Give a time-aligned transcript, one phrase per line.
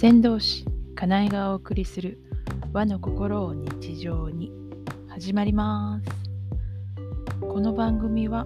[0.00, 2.20] 先導師かなえがお送りする
[2.72, 4.52] 和の心を日常に。
[5.08, 6.08] 始まります。
[7.40, 8.44] この番組は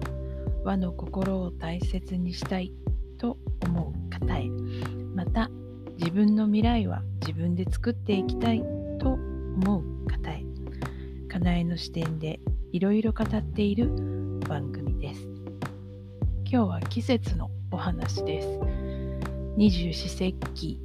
[0.63, 2.73] 和の心を大切にしたい
[3.19, 4.49] と思う方へ。
[5.13, 5.51] また
[5.99, 8.63] 自分の未来は自分で作っていきたい
[8.97, 10.43] と思う方へ。
[11.29, 12.39] かなえの視点で
[12.71, 13.91] いろいろ語っている
[14.49, 15.21] 番組です。
[16.51, 18.47] 今日は季節のお話です。
[19.55, 20.82] 二十四節気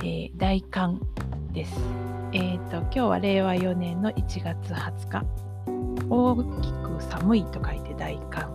[0.00, 1.00] えー、大寒
[1.52, 1.74] です。
[2.32, 5.26] えっ、ー、と、今日は令和4年の1月20日。
[6.08, 8.48] 大きく寒いと書いて大寒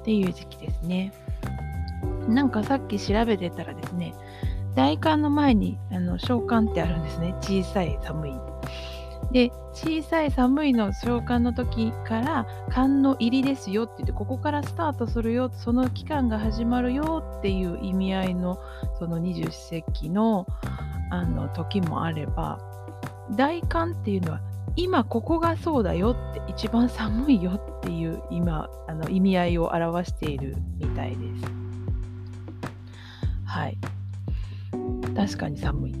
[0.00, 1.12] っていう時期ですね。
[2.28, 4.14] なんかさっき調べてたらですね、
[4.74, 7.34] 大寒の前にあの小寒ってあるんですね。
[7.42, 8.32] 小さい寒い。
[9.32, 18.60] で、小さい寒いの召喚の時から寒の入りですよって言ってここからスタートするよその期間が始まるよっていう意味合いの
[19.00, 20.46] その二十四節気の
[21.10, 22.60] あの時もあれば
[23.32, 24.40] 大寒っていうのは
[24.76, 31.44] 今ここがそうだよって一番寒いよっていう今あの意味合いを表しているみたいです。
[33.44, 33.78] はい。
[35.16, 35.94] 確かに寒い。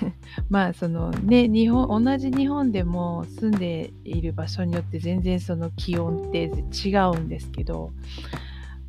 [0.50, 7.92] まあそのね日本同じ日本でも住んでいる場所によって全然その気温って違うんですけど、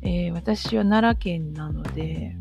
[0.02, 2.36] えー、私は奈良県なので、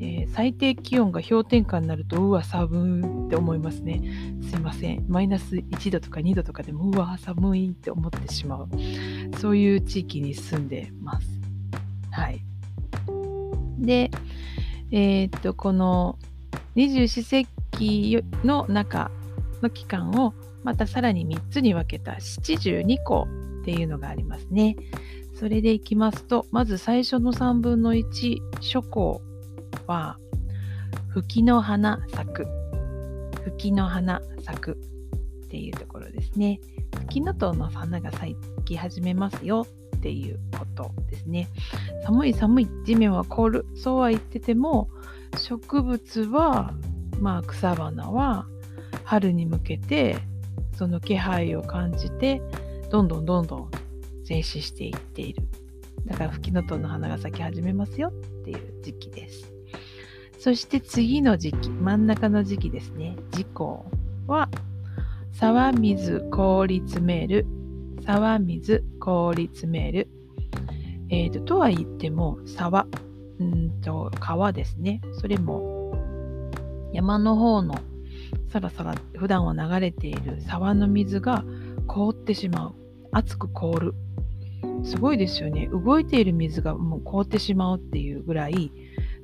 [0.00, 4.02] えー、最低気温が氷点下になるとうわ寒いって思いますね。
[4.42, 5.04] すいません。
[5.08, 8.68] マイナス1度とか2度とかでもうわ寒いって思ってしまう。
[9.38, 11.28] そういう地域に住んでます。
[12.10, 12.40] はい。
[13.78, 14.10] で
[14.90, 16.18] えー、っとこの
[16.76, 19.10] 二十四節気の中
[19.62, 23.26] の期間をまたさらに3つに分けた七十二項
[23.62, 24.76] っていうのがありますね。
[25.34, 29.20] それでいきますと、まず最初の3分の1、初項
[29.86, 30.18] は、
[31.08, 32.46] 吹きの花咲く。
[33.44, 34.78] 吹きの花咲く
[35.44, 36.60] っていうところですね。
[37.00, 41.48] 吹きのとうの花が咲き始めますよっていうことですね。
[42.04, 43.66] 寒い寒い、地面は凍る。
[43.74, 44.88] そうは言ってても、
[45.36, 46.74] 植物は
[47.20, 48.46] まあ、草花は
[49.04, 50.16] 春に向けて
[50.76, 52.42] その気配を感じて
[52.90, 53.70] どんどんどんどん
[54.28, 55.42] 前進していっている。
[56.06, 58.12] だからフキノトウの花が咲き始めますよっ
[58.44, 59.52] ていう時期です。
[60.38, 63.16] そして次の時期真ん中の時期ですね。
[63.30, 63.86] 時効
[64.26, 64.48] は
[65.32, 67.46] 沢水凍り詰める
[68.04, 70.08] 沢水凍り詰める
[71.10, 72.86] えーと、とは言っても沢
[73.38, 75.00] うんと川ですね。
[75.20, 75.73] それも
[76.94, 77.74] 山の方の
[78.48, 81.44] さらさら普段は流れている沢の水が
[81.88, 82.74] 凍ってしまう。
[83.10, 83.94] 熱く凍る。
[84.84, 85.68] すごいですよね。
[85.68, 88.70] 動いている水がもう凍ってしまうっていうぐらい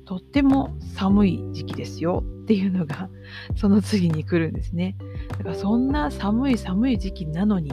[0.05, 2.23] とっても寒い時期ですよ。
[2.43, 3.09] っていうのが
[3.55, 4.97] その次に来るんですね。
[5.37, 7.71] だからそんな寒い寒い時期なのに、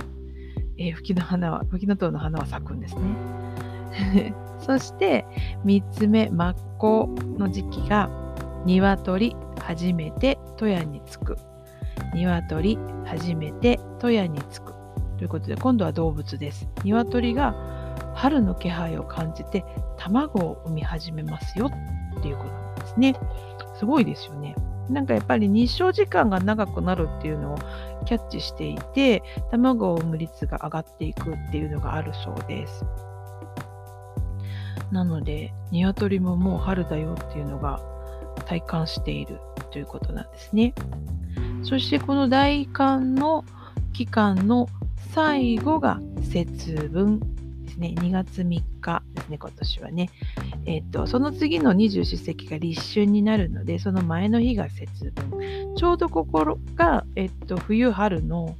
[0.79, 3.03] えー、吹きの花は吹きの塔の花は咲くんですね。
[4.61, 5.27] そして
[5.65, 8.09] 3つ目真っ向の時期が
[8.65, 9.35] 鶏。
[9.69, 11.37] 初めて戸屋に着く。
[12.15, 14.75] 鶏初めて戸屋に着く。
[15.19, 16.67] ということで今度は動物です。
[16.85, 17.55] 鶏が
[18.15, 19.67] 春の気配を感じて
[19.99, 23.15] 卵を産み始めますよっていうことなんですね。
[23.79, 24.55] すごいですよね。
[24.89, 27.59] なんかやっぱり日照時間が長くなるっていうのを
[28.07, 32.87] キャッチしていて卵を産む率が上がっていくっていうのがあるそうです。
[34.91, 37.83] なので鶏ももう春だよっていうのが
[38.47, 39.39] 体感している
[39.71, 40.75] ということなんですね。
[41.63, 43.45] そしてこの大寒の
[43.93, 44.69] 期間の
[45.13, 47.21] 最後が節分
[47.65, 47.95] ですね。
[47.97, 50.11] 2月3日ですね、今年はね。
[50.67, 55.75] えっ、と、その次の二十四節気が立春になるので、その前の日が節分。
[55.77, 58.57] ちょうどここが、えっ、と、冬春の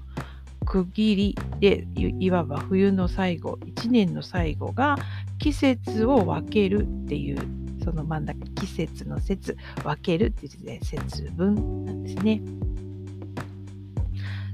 [0.69, 4.97] 区切りでいわば冬の最後1年の最後が
[5.39, 11.55] 季節を分けるっていうその真ん中季節の節分けるっていう字で節分
[11.87, 12.43] なんですね。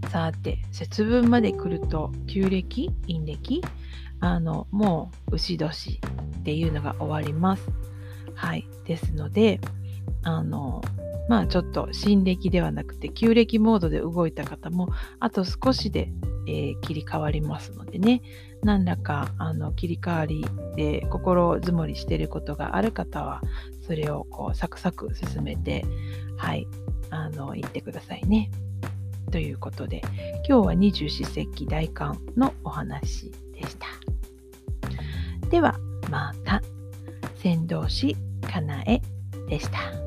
[0.09, 3.61] さて節分まで来ると旧暦陰暦
[4.21, 6.01] あのもう牛年
[6.39, 7.69] っていうのが終わります。
[8.37, 8.69] はい。
[8.85, 9.61] ですので
[10.23, 10.81] あの
[11.29, 16.13] まあちょっと新暦ではなくて旧暦モードで動いた方もあと少しで、
[16.47, 18.23] えー、切り替わりますのでね
[18.63, 20.45] 何らかあの切り替わり
[20.77, 23.43] で心づもりしていることがある方は
[23.87, 25.85] それをこうサクサク進めて
[26.37, 26.67] はい
[27.11, 28.51] あの言ってくださいね。
[29.31, 30.01] ということで
[30.49, 33.87] 今日は二十四節気大寒のお話でした。
[35.49, 35.79] では
[36.11, 36.63] また
[37.37, 39.01] 先導しかなえ
[39.49, 40.04] でした。